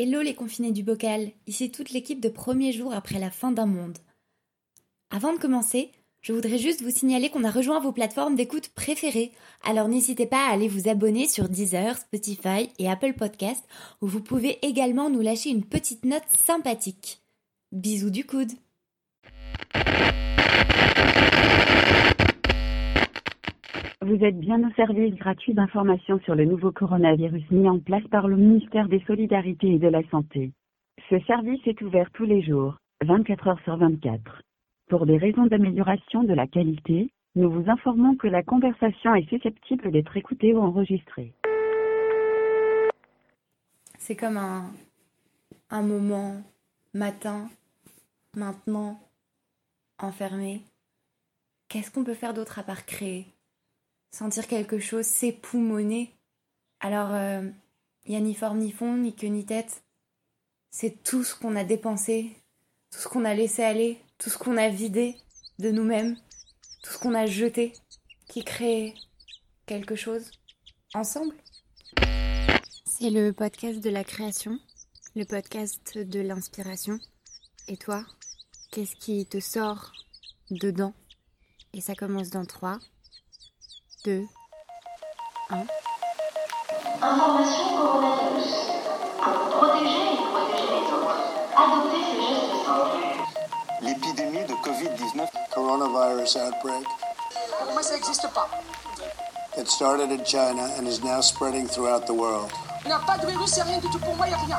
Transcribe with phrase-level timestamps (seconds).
[0.00, 3.66] Hello les confinés du bocal, ici toute l'équipe de premier jour après la fin d'un
[3.66, 3.98] monde.
[5.10, 5.90] Avant de commencer,
[6.20, 9.32] je voudrais juste vous signaler qu'on a rejoint vos plateformes d'écoute préférées,
[9.64, 13.64] alors n'hésitez pas à aller vous abonner sur Deezer, Spotify et Apple Podcast,
[14.00, 17.20] où vous pouvez également nous lâcher une petite note sympathique.
[17.72, 18.52] Bisous du coude
[24.08, 28.26] Vous êtes bien au service gratuit d'information sur le nouveau coronavirus mis en place par
[28.26, 30.52] le ministère des Solidarités et de la Santé.
[31.10, 34.40] Ce service est ouvert tous les jours, 24 heures sur 24.
[34.88, 39.90] Pour des raisons d'amélioration de la qualité, nous vous informons que la conversation est susceptible
[39.90, 41.34] d'être écoutée ou enregistrée.
[43.98, 44.70] C'est comme un,
[45.68, 46.42] un moment
[46.94, 47.50] matin,
[48.34, 48.98] maintenant,
[49.98, 50.62] enfermé.
[51.68, 53.26] Qu'est-ce qu'on peut faire d'autre à part créer?
[54.10, 56.14] Sentir quelque chose s'époumoner.
[56.80, 57.10] Alors,
[58.04, 59.82] il n'y a ni forme ni fond, ni queue ni tête.
[60.70, 62.36] C'est tout ce qu'on a dépensé,
[62.90, 65.16] tout ce qu'on a laissé aller, tout ce qu'on a vidé
[65.58, 66.16] de nous-mêmes,
[66.82, 67.72] tout ce qu'on a jeté,
[68.28, 68.94] qui crée
[69.66, 70.30] quelque chose
[70.94, 71.34] ensemble.
[72.86, 74.58] C'est le podcast de la création,
[75.14, 76.98] le podcast de l'inspiration.
[77.66, 78.04] Et toi,
[78.70, 79.92] qu'est-ce qui te sort
[80.50, 80.94] dedans?
[81.72, 82.78] Et ça commence dans 3,
[84.04, 84.28] 2,
[85.50, 85.66] 1.
[87.02, 88.54] Information coronavirus.
[89.18, 91.18] Pour protéger et protéger les autres,
[91.56, 93.02] adoptez ces gestes simples.
[93.82, 96.86] L'épidémie de Covid-19 coronavirus outbreak.
[97.72, 98.48] Moi, ça n'existe pas.
[99.56, 102.52] It started in China and is now spreading throughout the world.
[102.84, 104.58] Il n'y a pas de virus, c'est rien du tout pour moi, il n'y a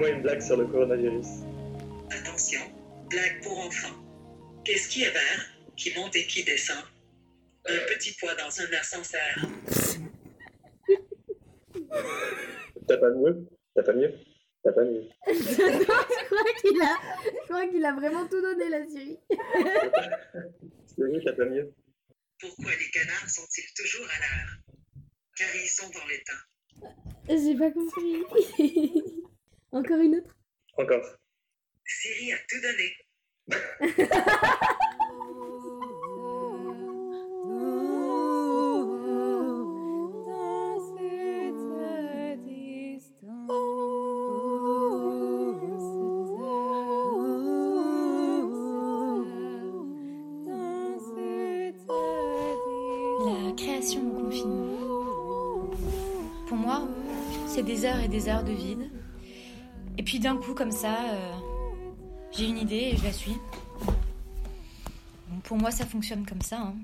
[0.00, 1.26] Fais-moi une blague sur le coronavirus.
[2.10, 2.60] Attention,
[3.10, 3.94] blague pour enfants.
[4.64, 6.82] Qu'est-ce qui est vert, qui monte et qui descend?
[7.66, 9.20] Un petit poids dans un ascenseur.
[12.88, 13.46] T'as pas mieux?
[13.74, 14.14] T'as pas mieux?
[14.64, 15.06] T'as pas mieux?
[15.26, 18.78] Je crois qu'il a, je crois qu'il a vraiment tout donné la.
[20.86, 21.74] C'est mieux, t'as pas mieux
[22.40, 24.56] Pourquoi les canards sont-ils toujours à l'heure?
[25.36, 26.46] Car ils sont dans les temps.
[27.28, 28.24] J'ai pas compris.
[29.72, 30.36] Encore une autre?
[30.78, 31.16] Encore.
[31.86, 32.92] Siri a tout donné.
[53.22, 55.70] La création au confinement.
[56.48, 56.88] Pour moi,
[57.46, 58.79] c'est des heures et des heures de vide.
[60.10, 61.32] Puis d'un coup, comme ça, euh,
[62.32, 63.36] j'ai une idée et je la suis.
[65.44, 66.62] Pour moi, ça fonctionne comme ça.
[66.62, 66.74] hein.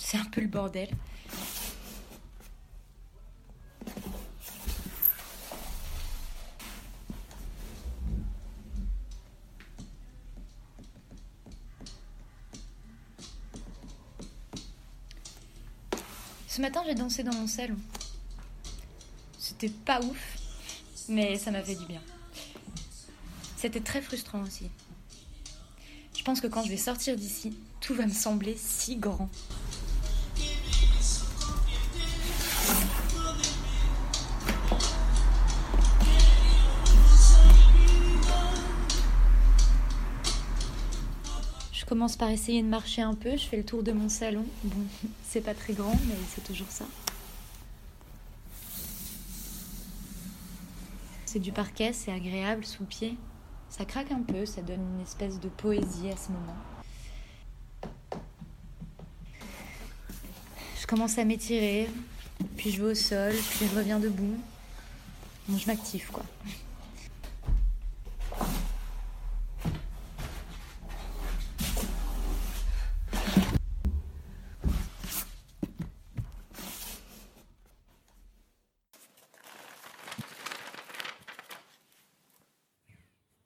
[0.00, 0.88] C'est un peu le bordel.
[16.48, 17.76] Ce matin, j'ai dansé dans mon salon.
[19.38, 20.38] C'était pas ouf,
[21.08, 22.02] mais ça m'a fait du bien.
[23.58, 24.70] C'était très frustrant aussi.
[26.16, 29.28] Je pense que quand je vais sortir d'ici, tout va me sembler si grand.
[41.72, 44.46] Je commence par essayer de marcher un peu, je fais le tour de mon salon.
[44.62, 44.86] Bon,
[45.28, 46.86] c'est pas très grand, mais c'est toujours ça.
[51.26, 53.18] C'est du parquet, c'est agréable sous pied.
[53.78, 56.56] Ça craque un peu, ça donne une espèce de poésie à ce moment.
[60.80, 61.88] Je commence à m'étirer,
[62.56, 64.36] puis je vais au sol, puis je reviens debout.
[65.46, 66.24] Bon, je m'active quoi.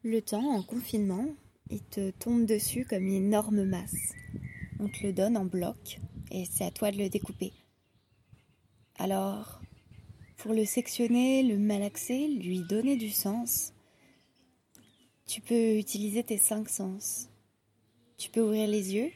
[0.04, 1.28] Le temps en confinement,
[1.70, 4.14] il te tombe dessus comme une énorme masse.
[4.80, 6.00] On te le donne en bloc
[6.32, 7.52] et c'est à toi de le découper.
[8.96, 9.60] Alors,
[10.38, 13.74] pour le sectionner, le malaxer, lui donner du sens,
[15.24, 17.28] tu peux utiliser tes cinq sens.
[18.18, 19.12] Tu peux ouvrir les yeux,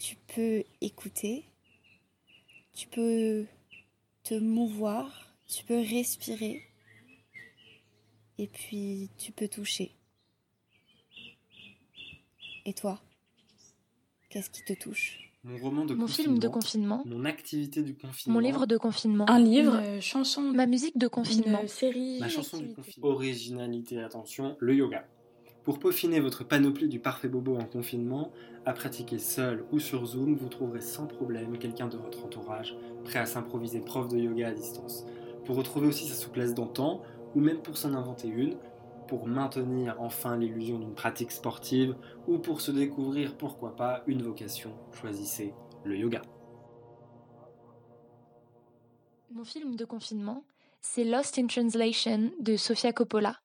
[0.00, 1.44] tu peux écouter,
[2.74, 3.46] tu peux
[4.24, 6.67] te mouvoir, tu peux respirer,
[8.38, 9.92] Et puis tu peux toucher.
[12.64, 13.00] Et toi
[14.30, 15.18] Qu'est-ce qui te touche?
[15.44, 17.02] Mon roman de Mon film de confinement.
[17.06, 18.34] Mon activité du confinement.
[18.34, 19.28] Mon livre de confinement.
[19.30, 21.62] Un livre, Une chanson, Ma musique de confinement.
[21.62, 22.18] une série.
[22.20, 23.08] Ma chanson du confinement.
[23.08, 25.06] Originalité, attention, le yoga.
[25.64, 28.32] Pour peaufiner votre panoplie du parfait bobo en confinement,
[28.66, 32.74] à pratiquer seul ou sur Zoom, vous trouverez sans problème quelqu'un de votre entourage
[33.04, 35.04] prêt à s'improviser prof de yoga à distance.
[35.46, 37.02] Pour retrouver aussi sa souplesse d'antan,
[37.34, 38.56] ou même pour s'en inventer une,
[39.06, 41.96] pour maintenir enfin l'illusion d'une pratique sportive,
[42.26, 45.54] ou pour se découvrir, pourquoi pas, une vocation, choisissez
[45.84, 46.22] le yoga.
[49.30, 50.44] Mon film de confinement,
[50.80, 53.36] c'est Lost in Translation de Sofia Coppola,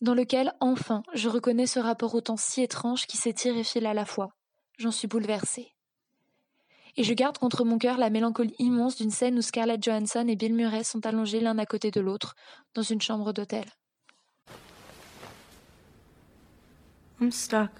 [0.00, 3.94] dans lequel, enfin, je reconnais ce rapport au si étrange qui s'étire et file à
[3.94, 4.30] la fois.
[4.78, 5.72] J'en suis bouleversée.
[6.98, 10.34] Et je garde contre mon cœur la mélancolie immense d'une scène où Scarlett Johansson et
[10.34, 12.34] Bill Murray sont allongés l'un à côté de l'autre
[12.74, 13.66] dans une chambre d'hôtel.
[17.20, 17.70] I'm stuck.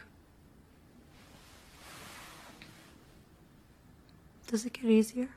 [4.48, 5.28] Does it get easier?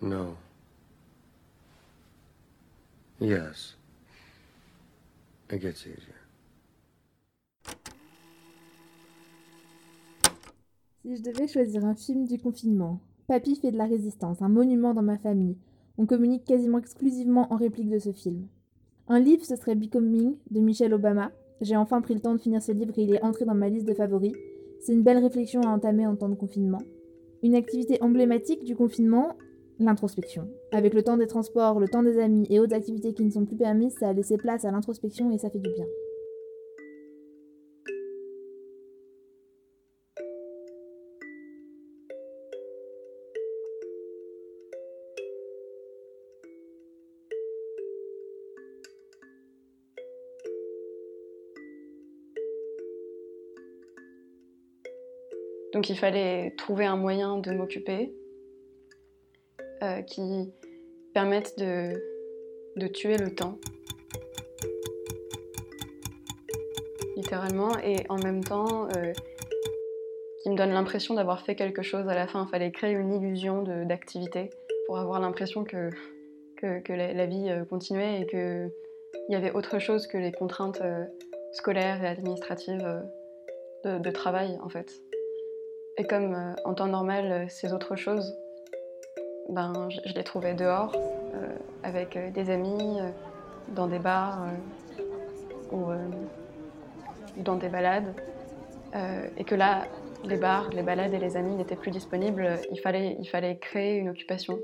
[0.00, 0.34] No.
[3.20, 3.76] Yes.
[5.50, 6.14] It gets easier.
[11.08, 14.92] Si je devais choisir un film du confinement, Papy fait de la résistance, un monument
[14.92, 15.56] dans ma famille.
[15.96, 18.46] On communique quasiment exclusivement en réplique de ce film.
[19.08, 21.32] Un livre, ce serait Becoming de Michelle Obama.
[21.62, 23.70] J'ai enfin pris le temps de finir ce livre et il est entré dans ma
[23.70, 24.34] liste de favoris.
[24.80, 26.82] C'est une belle réflexion à entamer en temps de confinement.
[27.42, 29.34] Une activité emblématique du confinement,
[29.78, 30.46] l'introspection.
[30.72, 33.46] Avec le temps des transports, le temps des amis et autres activités qui ne sont
[33.46, 35.86] plus permises, ça a laissé place à l'introspection et ça fait du bien.
[55.78, 58.12] Donc il fallait trouver un moyen de m'occuper
[59.80, 60.52] euh, qui
[61.14, 63.60] permette de, tuer le temps,
[67.16, 69.12] littéralement, et en même temps euh,
[70.42, 72.44] qui me donne l'impression d'avoir fait quelque chose à la fin.
[72.44, 74.50] Il fallait créer une illusion d'activité
[74.86, 75.90] pour avoir l'impression que,
[76.60, 78.72] la, vie euh, continuait et qu'il
[79.28, 80.82] y avait autre chose que les contraintes
[81.52, 83.00] scolaires et administratives
[83.84, 84.90] de travail en fait.
[85.98, 88.36] Et comme euh, en temps normal, euh, ces autres choses,
[89.48, 92.98] ben, je, les trouvais dehors, euh, avec des amis,
[93.68, 94.46] dans des bars
[95.72, 95.86] ou
[97.36, 98.14] dans des balades.
[99.36, 99.86] Et que là,
[100.24, 103.96] les bars, les balades et les amis n'étaient plus disponibles, il fallait, il fallait créer
[103.96, 104.58] une occupation.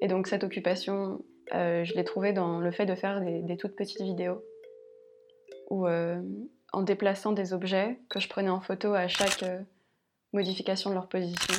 [0.00, 1.20] Et donc cette occupation,
[1.52, 4.42] je l'ai trouvée dans le fait de faire des, toutes petites vidéos
[5.70, 6.20] euh,
[6.72, 9.44] en déplaçant des objets que je prenais en photo à chaque
[10.32, 11.54] modification de leur position,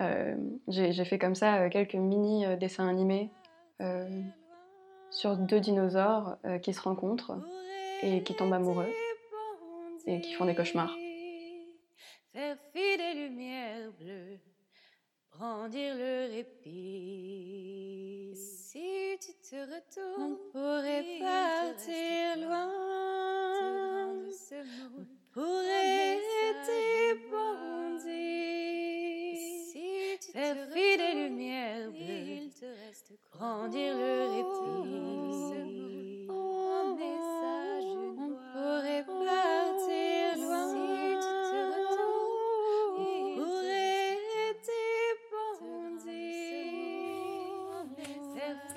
[0.00, 0.34] euh,
[0.68, 3.30] j'ai fait comme ça euh, quelques mini euh, dessins animés
[3.80, 4.08] euh,
[5.10, 7.36] sur deux dinosaures euh, qui se rencontrent
[8.02, 8.90] et qui tombent amoureux
[10.06, 10.94] et qui font des cauchemars.
[12.32, 14.38] Faire des lumières bleues,
[15.36, 18.32] brandir le répit.
[18.34, 22.70] Si tu te retournes, on pourrait partir loin.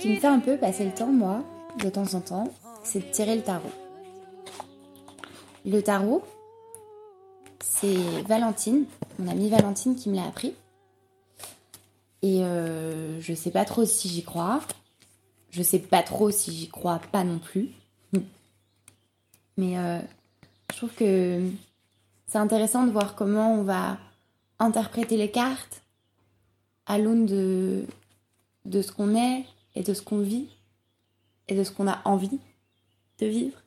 [0.05, 1.43] Qui me fait un peu passer le temps, moi,
[1.83, 3.71] de temps en temps, c'est de tirer le tarot.
[5.65, 6.23] Le tarot,
[7.59, 8.85] c'est Valentine,
[9.17, 10.53] mon amie Valentine qui me l'a appris.
[12.21, 14.61] Et euh, je sais pas trop si j'y crois.
[15.49, 17.69] Je sais pas trop si j'y crois pas non plus.
[19.57, 19.99] Mais euh,
[20.69, 21.49] je trouve que
[22.27, 23.97] c'est intéressant de voir comment on va
[24.59, 25.81] interpréter les cartes
[26.85, 27.87] à l'aune de,
[28.65, 30.47] de ce qu'on est et de ce qu'on vit
[31.47, 32.39] et de ce qu'on a envie
[33.19, 33.57] de vivre.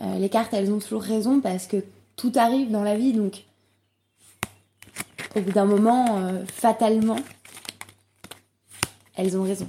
[0.00, 1.84] Euh, les cartes, elles ont toujours raison parce que
[2.16, 3.44] tout arrive dans la vie, donc
[5.36, 7.18] au bout d'un moment, euh, fatalement,
[9.16, 9.68] elles ont raison.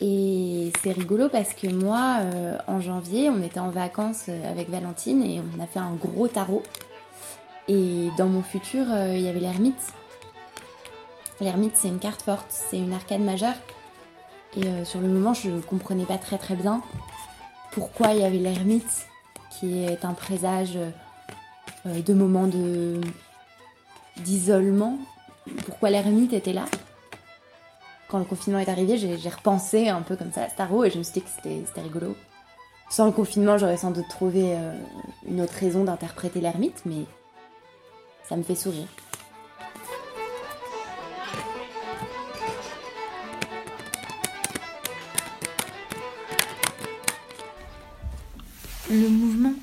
[0.00, 5.22] Et c'est rigolo parce que moi, euh, en janvier, on était en vacances avec Valentine
[5.22, 6.62] et on a fait un gros tarot.
[7.68, 9.94] Et dans mon futur, il y avait l'ermite.
[11.42, 13.56] L'ermite, c'est une carte forte, c'est une arcade majeure.
[14.56, 16.82] Et euh, sur le moment, je ne comprenais pas très très bien
[17.72, 19.06] pourquoi il y avait l'ermite,
[19.50, 23.00] qui est un présage euh, de moments de
[24.18, 24.98] d'isolement.
[25.66, 26.66] Pourquoi l'ermite était là?
[28.08, 30.98] Quand le confinement est arrivé, j'ai repensé un peu comme ça à Starro et je
[30.98, 32.14] me suis dit que c'était rigolo.
[32.88, 34.78] Sans le confinement, j'aurais sans doute trouvé euh,
[35.26, 37.04] une autre raison d'interpréter l'ermite, mais
[38.28, 38.86] ça me fait sourire.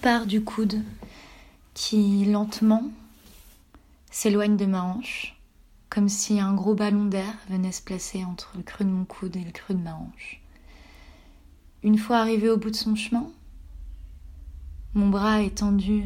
[0.10, 0.82] Part du coude
[1.76, 2.84] qui lentement
[4.10, 5.40] s'éloigne de ma hanche,
[5.88, 9.36] comme si un gros ballon d'air venait se placer entre le creux de mon coude
[9.36, 10.42] et le creux de ma hanche.
[11.84, 13.30] Une fois arrivé au bout de son chemin,
[14.96, 16.06] mon bras est tendu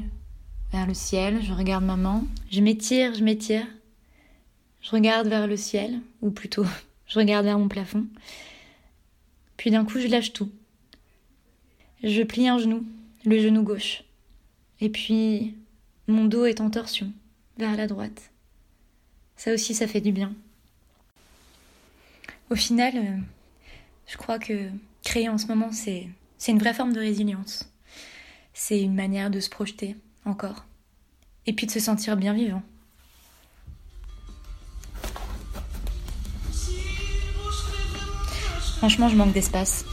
[0.73, 3.67] vers le ciel, je regarde ma main, je m'étire, je m'étire,
[4.81, 6.65] je regarde vers le ciel, ou plutôt
[7.07, 8.05] je regarde vers mon plafond,
[9.55, 10.51] puis d'un coup je lâche tout.
[12.03, 12.85] Je plie un genou,
[13.25, 14.03] le genou gauche,
[14.79, 15.55] et puis
[16.07, 17.11] mon dos est en torsion,
[17.57, 18.31] vers la droite.
[19.37, 20.33] Ça aussi, ça fait du bien.
[22.49, 23.17] Au final, euh,
[24.07, 24.69] je crois que
[25.03, 27.69] créer en ce moment, c'est c'est une vraie forme de résilience.
[28.53, 30.65] C'est une manière de se projeter encore.
[31.45, 32.61] Et puis de se sentir bien vivant.
[38.77, 39.85] Franchement, je manque d'espace.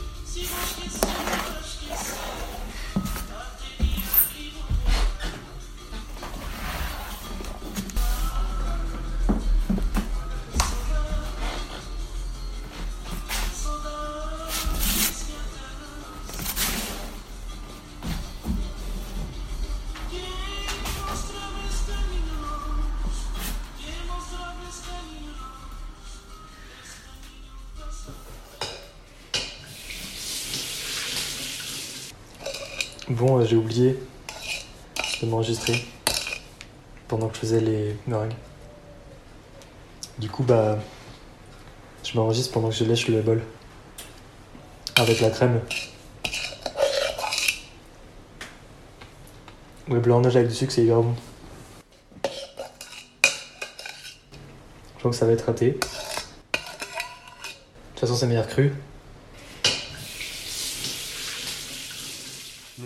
[33.21, 33.99] J'ai oublié
[35.21, 35.85] de m'enregistrer
[37.07, 38.33] pendant que je faisais les meringues.
[40.19, 40.79] Du coup, bah,
[42.03, 43.43] je m'enregistre pendant que je lèche le bol
[44.97, 45.61] avec la crème.
[49.89, 51.15] Le blanc neige avec du sucre, c'est hyper bon.
[54.95, 55.73] Je crois que ça va être raté.
[55.73, 55.79] De
[57.91, 58.73] toute façon, c'est meilleur cru.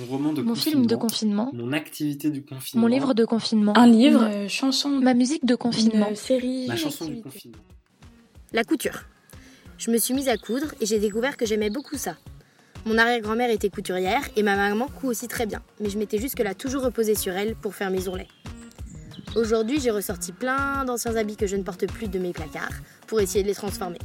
[0.04, 1.50] Mon roman de Mon film de confinement.
[1.54, 2.82] Mon activité du confinement.
[2.82, 3.76] Mon livre de confinement.
[3.76, 4.88] Un livre, Une chanson.
[4.90, 6.10] Ma musique de confinement.
[6.10, 6.66] une série.
[6.68, 7.58] Ma chanson du confinement.
[8.52, 9.04] La couture.
[9.78, 12.16] Je me suis mise à coudre et j'ai découvert que j'aimais beaucoup ça.
[12.86, 16.54] Mon arrière-grand-mère était couturière et ma maman coud aussi très bien, mais je m'étais jusque-là
[16.54, 18.28] toujours reposée sur elle pour faire mes ourlets.
[19.36, 22.74] Aujourd'hui, j'ai ressorti plein d'anciens habits que je ne porte plus de mes placards
[23.06, 23.98] pour essayer de les transformer.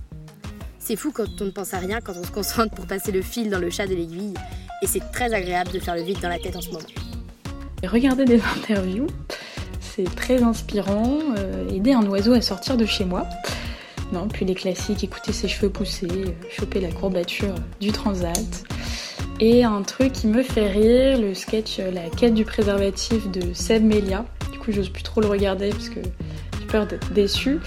[0.79, 3.21] C'est fou quand on ne pense à rien, quand on se concentre pour passer le
[3.21, 4.33] fil dans le chat de l'aiguille,
[4.81, 6.85] et c'est très agréable de faire le vide dans la tête en ce moment.
[7.83, 9.07] Regarder des interviews,
[9.79, 11.19] c'est très inspirant.
[11.37, 13.25] euh, aider un oiseau à sortir de chez moi.
[14.11, 18.65] Non, puis les classiques, écouter ses cheveux pousser, euh, choper la courbature du transat.
[19.41, 23.53] Et un truc qui me fait rire, le sketch euh, La quête du préservatif de
[23.53, 24.25] Seb Melia.
[24.51, 26.01] Du coup, j'ose plus trop le regarder parce que
[26.59, 27.59] j'ai peur d'être déçue.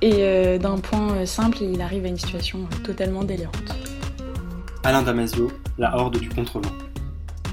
[0.00, 3.74] Et euh, d'un point euh, simple, il arrive à une situation euh, totalement délirante.
[4.88, 6.72] Alain Damasio, La Horde du Contrevent.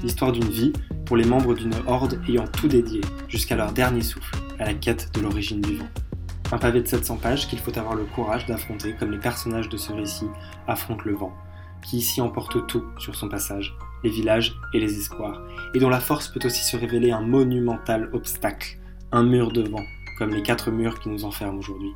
[0.02, 0.72] L'histoire d'une vie
[1.04, 5.10] pour les membres d'une horde ayant tout dédié, jusqu'à leur dernier souffle, à la quête
[5.12, 5.88] de l'origine du vent.
[6.50, 9.76] Un pavé de 700 pages qu'il faut avoir le courage d'affronter comme les personnages de
[9.76, 10.30] ce récit
[10.66, 11.34] affrontent le vent,
[11.82, 15.42] qui ici emporte tout sur son passage, les villages et les espoirs,
[15.74, 18.78] et dont la force peut aussi se révéler un monumental obstacle,
[19.12, 19.84] un mur de vent,
[20.16, 21.92] comme les quatre murs qui nous enferment aujourd'hui.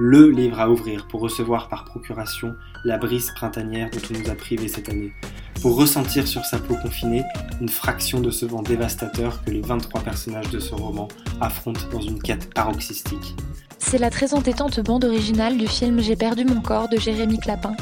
[0.00, 4.36] Le livre à ouvrir pour recevoir par procuration la brise printanière dont on nous a
[4.36, 5.12] privés cette année,
[5.60, 7.24] pour ressentir sur sa peau confinée
[7.60, 11.08] une fraction de ce vent dévastateur que les 23 personnages de ce roman
[11.40, 13.34] affrontent dans une quête paroxystique.
[13.80, 17.74] C'est la très entêtante bande originale du film J'ai perdu mon corps de Jérémy Clapin,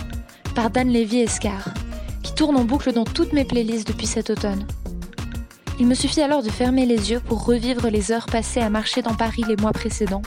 [0.54, 1.68] par Dan Lévy Escar,
[2.22, 4.66] qui tourne en boucle dans toutes mes playlists depuis cet automne.
[5.78, 9.02] Il me suffit alors de fermer les yeux pour revivre les heures passées à marcher
[9.02, 10.22] dans Paris les mois précédents,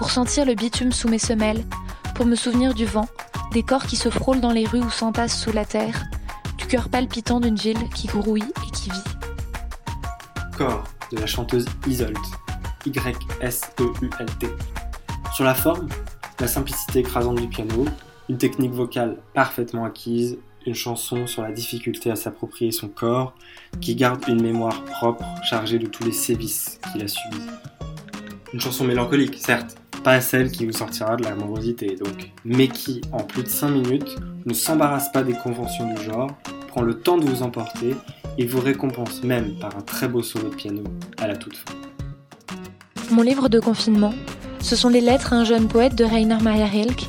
[0.00, 1.62] pour sentir le bitume sous mes semelles,
[2.14, 3.06] pour me souvenir du vent,
[3.52, 6.06] des corps qui se frôlent dans les rues ou s'entassent sous la terre,
[6.56, 10.56] du cœur palpitant d'une ville qui grouille et qui vit.
[10.56, 12.16] Corps de la chanteuse Isolt,
[12.86, 14.46] Y-S-E-U-L-T.
[15.34, 15.86] Sur la forme,
[16.40, 17.84] la simplicité écrasante du piano,
[18.30, 23.34] une technique vocale parfaitement acquise, une chanson sur la difficulté à s'approprier son corps,
[23.82, 27.42] qui garde une mémoire propre chargée de tous les sévices qu'il a subis.
[28.54, 33.00] Une chanson mélancolique, certes, pas celle qui vous sortira de la morosité donc, mais qui,
[33.12, 34.16] en plus de 5 minutes,
[34.46, 36.30] ne s'embarrasse pas des conventions du genre,
[36.68, 37.94] prend le temps de vous emporter
[38.38, 40.82] et vous récompense même par un très beau solo de piano
[41.18, 41.74] à la toute fin.
[43.10, 44.14] Mon livre de confinement,
[44.60, 47.08] ce sont les lettres à un jeune poète de Rainer Maria Rilke,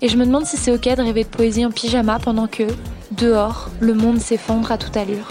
[0.00, 2.64] et je me demande si c'est ok de rêver de poésie en pyjama pendant que,
[3.12, 5.26] dehors, le monde s'effondre à toute allure.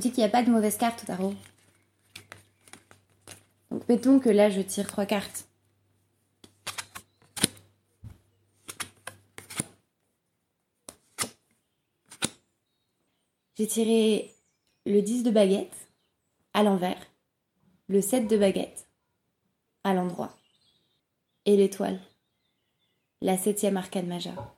[0.00, 1.34] Dit qu'il n'y a pas de mauvaise carte au tarot.
[3.70, 5.46] Donc mettons que là je tire trois cartes.
[13.58, 14.34] J'ai tiré
[14.86, 15.76] le 10 de baguette
[16.54, 16.96] à l'envers,
[17.88, 18.88] le 7 de baguette
[19.84, 20.34] à l'endroit
[21.44, 22.00] et l'étoile,
[23.20, 24.54] la septième arcane majeure.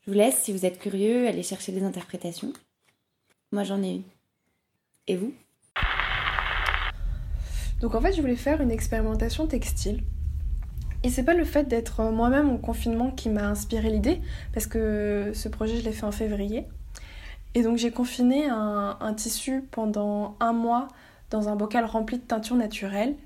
[0.00, 2.54] Je vous laisse, si vous êtes curieux, aller chercher des interprétations.
[3.52, 4.17] Moi j'en ai une.
[5.08, 5.32] Et vous?
[7.80, 10.02] Donc en fait, je voulais faire une expérimentation textile.
[11.04, 14.20] Et c'est pas le fait d'être moi-même en confinement qui m'a inspiré l'idée,
[14.52, 16.66] parce que ce projet, je l'ai fait en février.
[17.54, 20.88] Et donc j'ai confiné un, tissu pendant un mois
[21.30, 23.16] dans un bocal rempli de teinture naturelle.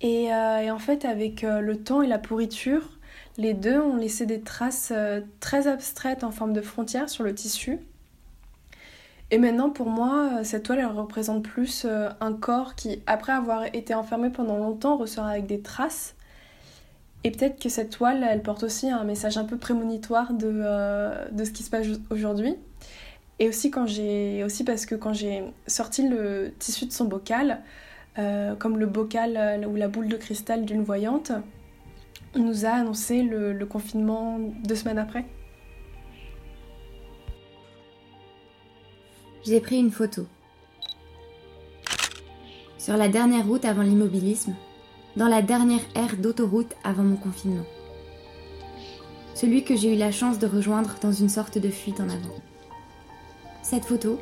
[0.00, 2.98] Et, euh, et en fait, avec euh, le temps et la pourriture,
[3.38, 7.34] les deux ont laissé des traces euh, très abstraites en forme de frontières sur le
[7.34, 7.80] tissu.
[9.30, 13.64] Et maintenant, pour moi, cette toile, elle représente plus euh, un corps qui, après avoir
[13.74, 16.14] été enfermé pendant longtemps, ressort avec des traces.
[17.24, 21.28] Et peut-être que cette toile, elle porte aussi un message un peu prémonitoire de, euh,
[21.32, 22.54] de ce qui se passe aujourd'hui.
[23.40, 27.62] Et aussi, quand aussi parce que quand j'ai sorti le tissu de son bocal,
[28.18, 31.32] euh, comme le bocal euh, ou la boule de cristal d'une voyante,
[32.34, 35.24] on nous a annoncé le confinement deux semaines après.
[39.46, 40.26] J'ai pris une photo.
[42.78, 44.56] Sur la dernière route avant l'immobilisme,
[45.14, 47.64] dans la dernière aire d'autoroute avant mon confinement.
[49.36, 52.34] Celui que j'ai eu la chance de rejoindre dans une sorte de fuite en avant.
[53.62, 54.18] Cette photo,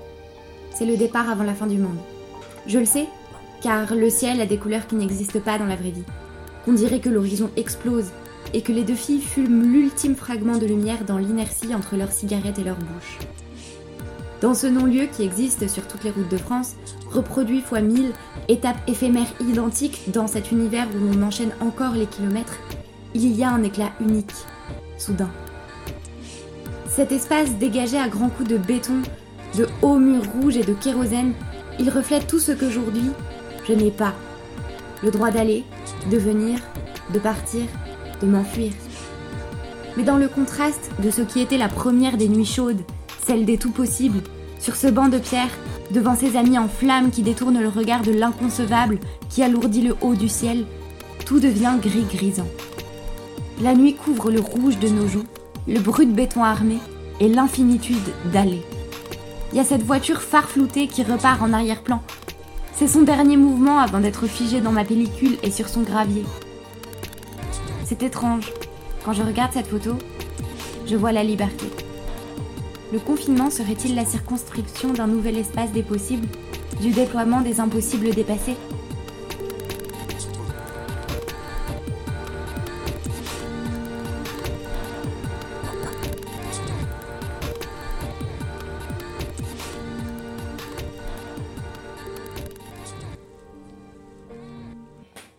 [0.74, 2.00] c'est le départ avant la fin du monde.
[2.66, 3.06] Je le sais,
[3.62, 6.04] car le ciel a des couleurs qui n'existent pas dans la vraie vie.
[6.66, 8.10] On dirait que l'horizon explose
[8.52, 12.58] et que les deux filles fument l'ultime fragment de lumière dans l'inertie entre leurs cigarettes
[12.58, 13.20] et leur bouche.
[14.44, 16.74] Dans ce non-lieu qui existe sur toutes les routes de France,
[17.10, 18.12] reproduit fois mille,
[18.48, 22.58] étapes éphémères identiques dans cet univers où l'on enchaîne encore les kilomètres,
[23.14, 24.34] il y a un éclat unique,
[24.98, 25.30] soudain.
[26.90, 29.00] Cet espace dégagé à grands coups de béton,
[29.56, 31.32] de hauts murs rouges et de kérosène,
[31.78, 33.12] il reflète tout ce qu'aujourd'hui,
[33.66, 34.12] je n'ai pas.
[35.02, 35.64] Le droit d'aller,
[36.10, 36.60] de venir,
[37.14, 37.62] de partir,
[38.20, 38.72] de m'enfuir.
[39.96, 42.82] Mais dans le contraste de ce qui était la première des nuits chaudes,
[43.26, 44.20] celle des tout possibles,
[44.64, 45.50] sur ce banc de pierre,
[45.90, 48.98] devant ses amis en flammes qui détournent le regard de l'inconcevable
[49.28, 50.64] qui alourdit le haut du ciel,
[51.26, 52.48] tout devient gris-grisant.
[53.60, 55.26] La nuit couvre le rouge de nos joues,
[55.68, 56.78] le brut béton armé
[57.20, 58.62] et l'infinitude d'allées.
[59.52, 62.00] Il y a cette voiture farfloutée qui repart en arrière-plan.
[62.74, 66.24] C'est son dernier mouvement avant d'être figé dans ma pellicule et sur son gravier.
[67.84, 68.50] C'est étrange.
[69.04, 69.98] Quand je regarde cette photo,
[70.86, 71.66] je vois la liberté.
[72.92, 76.28] Le confinement serait-il la circonscription d'un nouvel espace des possibles,
[76.80, 78.56] du déploiement des impossibles dépassés?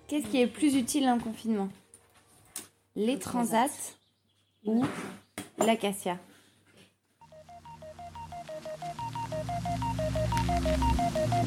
[0.07, 1.69] Qu'est-ce qui est plus utile en confinement?
[2.95, 3.93] Les transats
[4.65, 4.83] ou
[5.57, 6.19] l'acacia